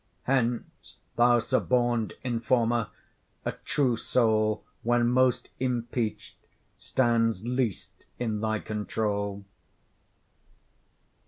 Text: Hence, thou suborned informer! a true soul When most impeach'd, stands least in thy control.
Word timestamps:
Hence, 0.23 0.95
thou 1.15 1.37
suborned 1.37 2.13
informer! 2.23 2.89
a 3.45 3.51
true 3.51 3.95
soul 3.95 4.63
When 4.81 5.07
most 5.07 5.49
impeach'd, 5.59 6.37
stands 6.75 7.43
least 7.45 7.91
in 8.17 8.41
thy 8.41 8.61
control. 8.61 9.45